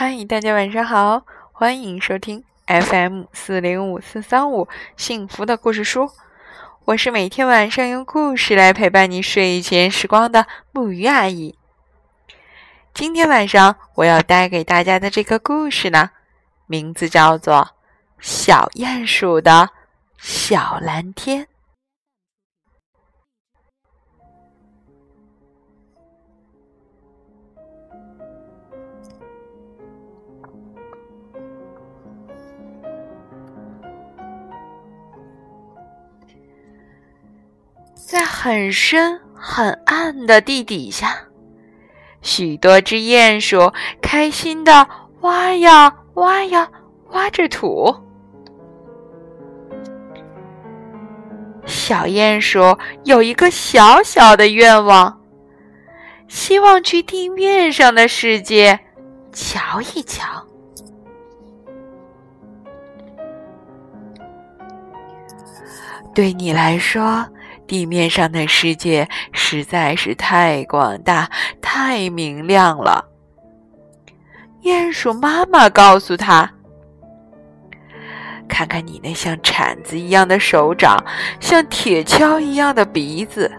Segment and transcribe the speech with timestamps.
[0.00, 6.08] 嗨，大家晚上好，欢迎收听 FM 四零五四三五幸福的故事书。
[6.84, 11.58] 我是每天晚上用故事来陪伴你睡前时光的木鱼阿姨。
[12.94, 16.10] 今天晚上我要带给大家的这个故事呢，
[16.66, 17.56] 名字叫做
[18.20, 19.68] 《小鼹鼠的
[20.16, 21.42] 小蓝天》。
[38.08, 41.14] 在很深很暗的地底下，
[42.22, 44.88] 许多只鼹鼠开心的
[45.20, 46.66] 挖呀挖呀
[47.10, 47.94] 挖着土。
[51.66, 55.20] 小鼹鼠有一个小小的愿望，
[56.28, 58.80] 希望去地面上的世界
[59.34, 60.46] 瞧一瞧。
[66.14, 67.22] 对你来说。
[67.68, 71.30] 地面上的世界实在是太广大、
[71.60, 73.04] 太明亮了。
[74.62, 76.50] 鼹鼠妈妈告诉他
[78.48, 80.96] ：“看看你那像铲子一样的手掌，
[81.38, 83.52] 像铁锹一样的鼻子，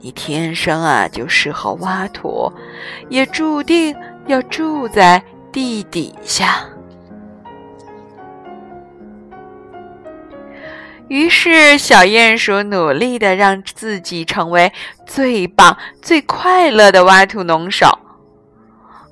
[0.00, 2.52] 你天生啊就适合挖土，
[3.08, 6.64] 也注定要住在地底下。”
[11.10, 14.72] 于是，小鼹鼠努力的让自己成为
[15.04, 17.98] 最棒、最快乐的挖土农手。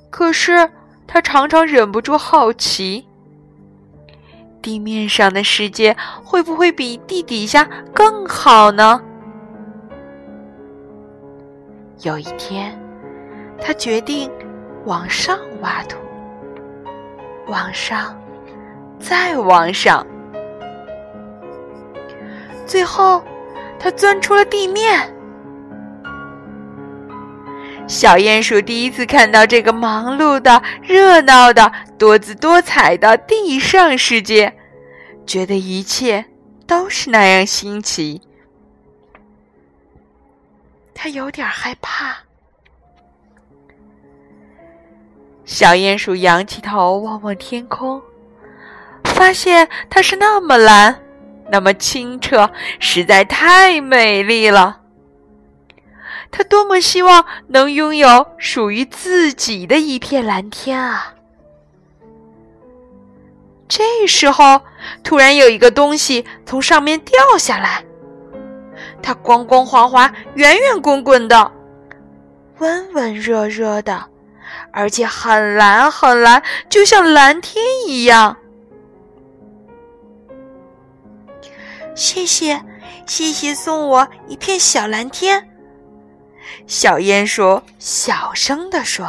[0.09, 0.71] 可是，
[1.05, 3.05] 他常常忍不住好奇：
[4.61, 9.01] 地面上的世界会不会比地底下更好呢？
[12.03, 12.79] 有一天，
[13.61, 14.31] 他决定
[14.85, 15.97] 往上挖土，
[17.47, 18.17] 往上，
[19.01, 20.07] 再往上。
[22.69, 23.23] 最后，
[23.79, 25.11] 他钻出了地面。
[27.87, 34.53] 小鼹鼠第一次看到这个忙碌的、热闹的、多姿多彩的地上世界，
[35.25, 36.23] 觉得一切
[36.67, 38.21] 都是那样新奇。
[40.93, 42.15] 他有点害怕。
[45.43, 47.99] 小鼹鼠仰起头望望天空，
[49.05, 51.01] 发现它是那么蓝。
[51.51, 52.49] 那么清澈，
[52.79, 54.81] 实在太美丽了。
[56.31, 61.15] 他多么希望能拥有属于自己的一片蓝天啊！
[63.67, 64.61] 这时候，
[65.03, 67.83] 突然有一个东西从上面掉下来，
[69.01, 71.51] 它光光滑滑、圆圆滚滚的，
[72.59, 74.05] 温温热热的，
[74.71, 78.37] 而且很蓝很蓝，就像蓝天一样。
[81.99, 82.63] 谢谢，
[83.05, 85.49] 谢谢送我一片小蓝天。
[86.65, 89.05] 小鼹鼠小声地说：“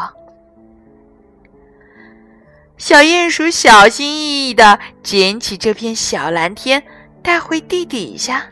[2.76, 6.82] 小鼹鼠小心翼翼的捡起这片小蓝天，
[7.22, 8.44] 带回地底下。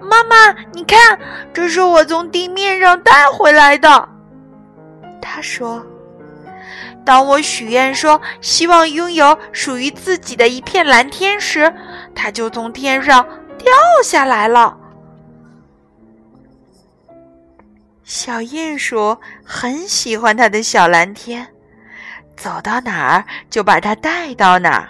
[0.00, 1.18] 妈妈，你看，
[1.52, 4.08] 这是我从地面上带回来的。”
[5.20, 5.86] 他说。
[7.06, 11.72] 当我许愿说希望拥有属于自己的一片蓝天时，
[12.16, 13.24] 它就从天上
[13.56, 13.72] 掉
[14.02, 14.76] 下来了。
[18.02, 21.46] 小鼹鼠很喜欢它的小蓝天，
[22.36, 24.88] 走到哪儿就把它带到哪儿。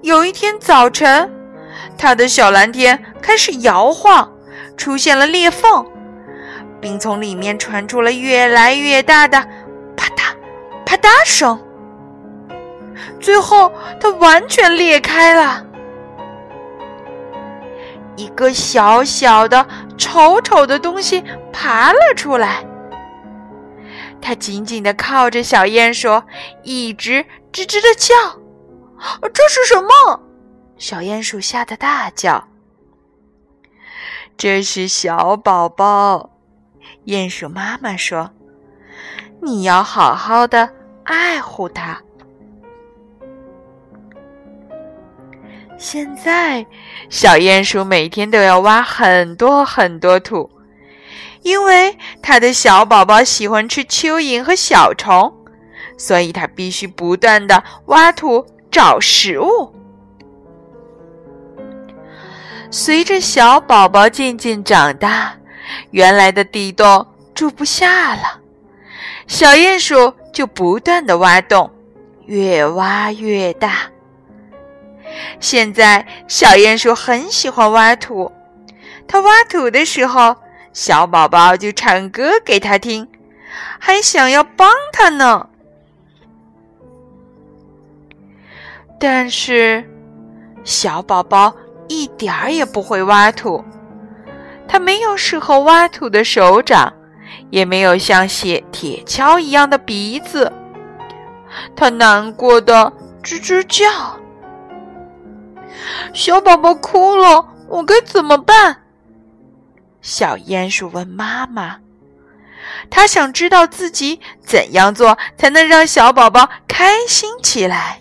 [0.00, 1.30] 有一天早晨，
[1.96, 4.28] 它的小蓝天开始摇晃，
[4.76, 5.86] 出现了裂缝。
[6.82, 9.40] 并从里面传出了越来越大的
[9.96, 10.34] 啪嗒
[10.84, 11.58] 啪嗒声，
[13.20, 15.64] 最后它完全裂开了，
[18.16, 19.64] 一个小小的、
[19.96, 22.66] 丑丑的东西爬了出来。
[24.20, 26.22] 它紧紧的靠着小鼹鼠，
[26.62, 28.14] 一直吱吱的叫。
[29.32, 30.20] 这是什么？
[30.78, 32.48] 小鼹鼠吓得大叫
[34.36, 36.30] ：“这是小宝宝。”
[37.04, 38.30] 鼹鼠妈妈说
[39.42, 40.70] ：“你要好好的
[41.04, 42.00] 爱护它。”
[45.76, 46.64] 现在，
[47.10, 50.48] 小鼹鼠每天都要挖很多很多土，
[51.42, 55.34] 因为它的小宝宝喜欢吃蚯蚓和小虫，
[55.98, 59.74] 所以它必须不断的挖土找食物。
[62.70, 65.34] 随着小宝宝渐渐长大。
[65.90, 68.40] 原来的地洞住不下了，
[69.26, 71.70] 小鼹鼠就不断的挖洞，
[72.26, 73.90] 越挖越大。
[75.40, 78.32] 现在，小鼹鼠很喜欢挖土，
[79.06, 80.34] 它挖土的时候，
[80.72, 83.06] 小宝宝就唱歌给他听，
[83.78, 85.48] 还想要帮他呢。
[88.98, 89.84] 但是，
[90.64, 91.52] 小宝宝
[91.88, 93.62] 一点儿也不会挖土，
[94.72, 96.90] 他没有适合挖土的手掌，
[97.50, 100.50] 也没有像铁铁锹一样的鼻子，
[101.76, 102.90] 他难过的
[103.22, 104.18] 吱吱叫。
[106.14, 108.78] 小宝宝哭了，我该怎么办？
[110.00, 111.76] 小鼹鼠问妈妈。
[112.88, 118.00] 他想知道自己怎样做才能让小宝宝开心起来。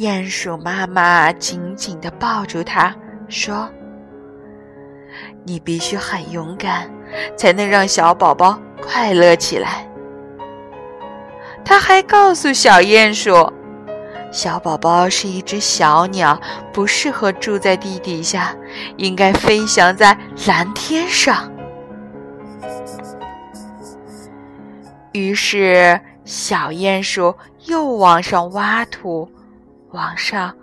[0.00, 2.96] 鼹鼠妈妈紧紧地抱住它，
[3.28, 3.68] 说
[5.44, 6.90] ：“你必须很勇敢，
[7.36, 9.86] 才能让小宝宝快乐起来。”
[11.62, 13.52] 他还告诉小鼹鼠
[14.32, 16.40] ：“小宝宝是一只小鸟，
[16.72, 18.56] 不适合住在地底下，
[18.96, 20.16] 应该飞翔在
[20.46, 21.52] 蓝天上。”
[25.12, 27.34] 于是，小鼹鼠
[27.66, 29.30] 又往上挖土。
[29.92, 30.56] 往上，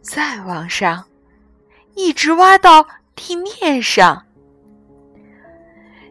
[0.00, 1.04] 再往上，
[1.94, 4.24] 一直挖到地面上。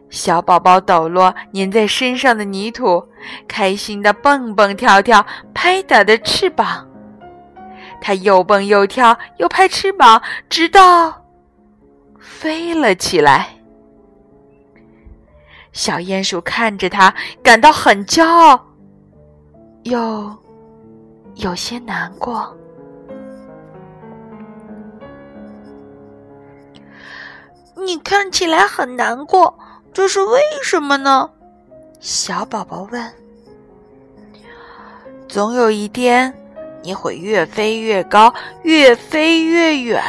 [0.08, 3.08] 小宝宝抖落粘在身上的泥土，
[3.48, 5.24] 开心的蹦蹦跳跳，
[5.54, 6.88] 拍打着翅膀。
[8.00, 11.24] 它又蹦又跳，又拍翅膀，直到
[12.18, 13.48] 飞了起来。
[15.72, 18.66] 小鼹鼠看着它，感到很骄傲，
[19.84, 20.36] 又。
[21.42, 22.56] 有些难过。
[27.74, 29.58] 你看起来很难过，
[29.92, 31.28] 这是为什么呢？
[31.98, 33.12] 小宝宝问。
[35.26, 36.32] 总有一天，
[36.80, 40.00] 你会越飞越高，越飞越远。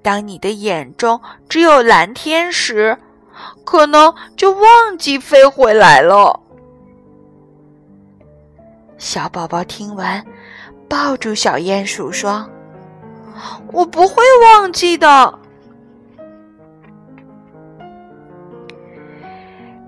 [0.00, 1.20] 当你的眼中
[1.50, 2.96] 只有蓝天时，
[3.66, 6.39] 可能就忘记飞回来了。
[9.00, 10.22] 小宝宝听完，
[10.86, 12.46] 抱住小鼹鼠说
[13.72, 15.38] ：“我不会忘记的。”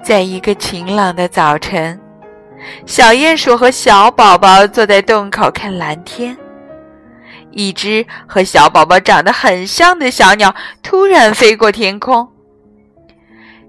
[0.03, 2.01] 在一个晴朗的早晨，
[2.87, 6.35] 小鼹鼠和小宝宝坐在洞口看蓝天。
[7.51, 12.27] 一只和小宝宝长得很像的小鸟突然飞过天空，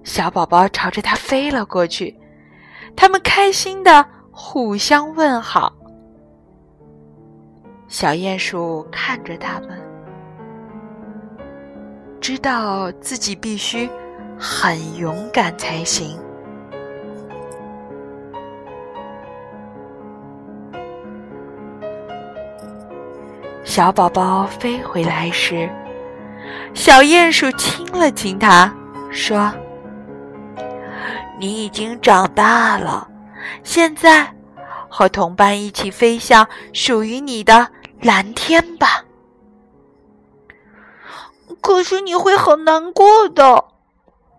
[0.05, 2.17] 小宝宝朝着它飞了过去，
[2.95, 4.05] 他们开心的。
[4.35, 5.71] 互相问好，
[7.87, 9.79] 小鼹鼠看着他们，
[12.19, 13.87] 知道自己必须
[14.35, 16.19] 很勇敢才行。
[23.63, 25.69] 小宝宝飞回来时，
[26.73, 28.73] 小鼹鼠亲了亲它，
[29.11, 29.53] 说
[31.39, 33.07] ：“你已经长大了。”
[33.63, 34.33] 现在，
[34.89, 37.69] 和同伴一起飞向属于你的
[38.01, 39.05] 蓝天吧。
[41.61, 43.65] 可是你会很难过的，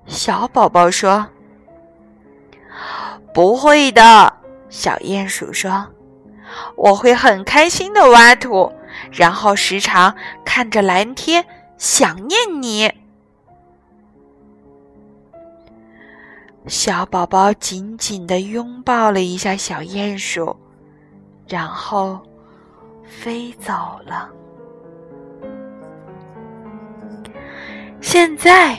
[0.06, 1.26] 小宝宝说。
[3.32, 4.32] 不会的，
[4.68, 5.86] 小鼹鼠说。
[6.76, 8.72] 我会很开心的挖土，
[9.10, 11.44] 然后时常看着蓝天，
[11.78, 12.92] 想念你。
[16.66, 20.56] 小宝宝紧紧地拥抱了一下小鼹鼠，
[21.46, 22.18] 然后
[23.04, 23.72] 飞走
[24.06, 24.30] 了。
[28.00, 28.78] 现在，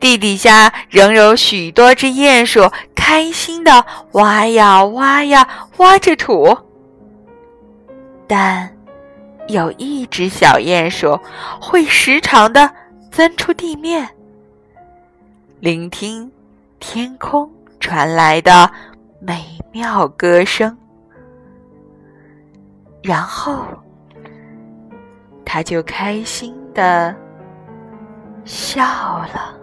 [0.00, 6.56] 地底下仍有许多只鼹鼠开心地挖呀挖呀挖着土，
[8.26, 8.76] 但
[9.46, 11.18] 有一只小鼹鼠
[11.60, 12.68] 会时常地
[13.12, 14.08] 钻出地面，
[15.60, 16.30] 聆听。
[16.86, 17.50] 天空
[17.80, 18.70] 传来的
[19.18, 20.76] 美妙歌声，
[23.02, 23.66] 然后
[25.44, 27.12] 他就开心的
[28.44, 29.58] 笑了。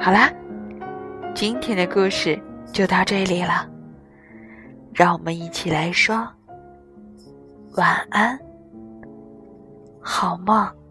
[0.00, 0.32] 好啦，
[1.34, 2.40] 今天的故事
[2.72, 3.68] 就到这里了，
[4.94, 6.26] 让我们一起来说。
[7.76, 8.38] 晚安，
[10.00, 10.83] 好梦。